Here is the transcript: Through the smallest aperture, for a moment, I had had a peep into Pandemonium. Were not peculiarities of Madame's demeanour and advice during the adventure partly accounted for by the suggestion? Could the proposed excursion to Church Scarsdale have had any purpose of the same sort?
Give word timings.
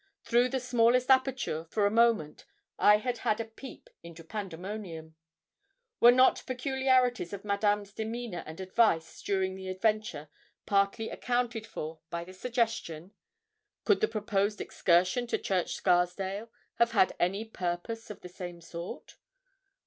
Through 0.23 0.49
the 0.49 0.59
smallest 0.59 1.11
aperture, 1.11 1.63
for 1.63 1.85
a 1.85 1.91
moment, 1.91 2.47
I 2.79 2.97
had 2.97 3.19
had 3.19 3.39
a 3.39 3.45
peep 3.45 3.87
into 4.01 4.23
Pandemonium. 4.23 5.13
Were 5.99 6.11
not 6.11 6.41
peculiarities 6.47 7.33
of 7.33 7.45
Madame's 7.45 7.93
demeanour 7.93 8.41
and 8.47 8.59
advice 8.59 9.21
during 9.21 9.53
the 9.53 9.69
adventure 9.69 10.29
partly 10.65 11.11
accounted 11.11 11.67
for 11.67 11.99
by 12.09 12.23
the 12.23 12.33
suggestion? 12.33 13.11
Could 13.85 14.01
the 14.01 14.07
proposed 14.07 14.59
excursion 14.59 15.27
to 15.27 15.37
Church 15.37 15.75
Scarsdale 15.75 16.49
have 16.79 16.93
had 16.93 17.13
any 17.19 17.45
purpose 17.45 18.09
of 18.09 18.21
the 18.21 18.29
same 18.29 18.59
sort? 18.59 19.17